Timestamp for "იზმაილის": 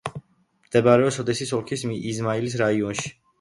2.13-2.57